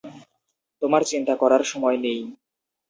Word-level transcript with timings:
তোমার 0.81 1.01
চিন্তা 1.11 1.33
করার 1.41 1.63
সময় 1.63 1.97
নেই। 1.97 2.19